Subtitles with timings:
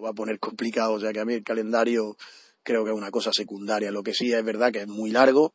[0.00, 2.16] Lo va a poner complicado, o sea que a mí el calendario
[2.62, 3.90] creo que es una cosa secundaria.
[3.90, 5.52] Lo que sí es verdad que es muy largo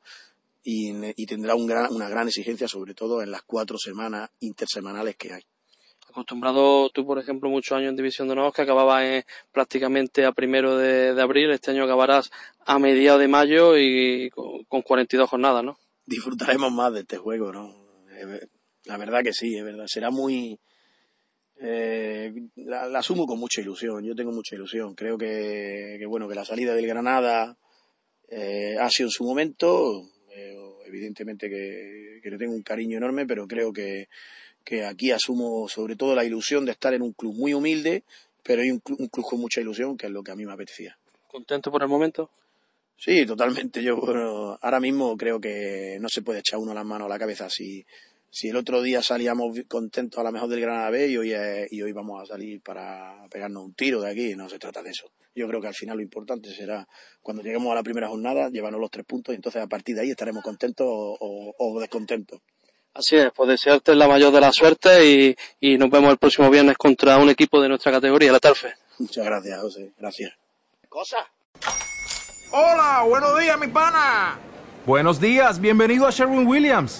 [0.64, 5.16] y, y tendrá un gran, una gran exigencia, sobre todo en las cuatro semanas intersemanales
[5.16, 5.42] que hay.
[6.08, 10.78] Acostumbrado tú, por ejemplo, muchos años en División de Honor, que acababas prácticamente a primero
[10.78, 12.30] de, de, abril, este año acabarás
[12.68, 15.80] a mediados de mayo y con, con 42 jornadas, ¿no?
[16.06, 17.74] Disfrutaremos más de este juego, ¿no?
[18.84, 19.88] La verdad que sí, es verdad.
[19.88, 20.60] Será muy...
[21.68, 24.94] Eh, la, la, asumo con mucha ilusión, yo tengo mucha ilusión.
[24.94, 27.58] Creo que, que bueno, que la salida del Granada
[28.30, 30.56] eh, ha sido en su momento, eh,
[30.86, 34.10] evidentemente que, que, le tengo un cariño enorme, pero creo que,
[34.64, 38.04] que aquí asumo sobre todo la ilusión de estar en un club muy humilde,
[38.44, 40.54] pero hay un, un club con mucha ilusión, que es lo que a mí me
[40.54, 40.96] apetecía.
[41.28, 42.30] ¿Contento por el momento?
[42.96, 43.82] Sí, totalmente.
[43.82, 47.20] Yo bueno, ahora mismo creo que no se puede echar uno las manos a la
[47.20, 47.84] cabeza si
[48.36, 51.72] si el otro día salíamos contentos a la mejor del Granada B y hoy, es,
[51.72, 54.90] y hoy vamos a salir para pegarnos un tiro de aquí, no se trata de
[54.90, 55.10] eso.
[55.34, 56.86] Yo creo que al final lo importante será
[57.22, 60.02] cuando lleguemos a la primera jornada, llevarnos los tres puntos y entonces a partir de
[60.02, 62.42] ahí estaremos contentos o, o, o descontentos.
[62.94, 66.50] Así es, pues desearte la mayor de la suerte y, y, nos vemos el próximo
[66.50, 68.74] viernes contra un equipo de nuestra categoría, la Tarfe.
[69.00, 69.94] Muchas gracias, José.
[69.98, 70.34] Gracias.
[70.90, 71.26] Cosa.
[72.52, 74.38] Hola, buenos días, mi pana.
[74.86, 77.00] Buenos días, bienvenido a Sherwin Williams.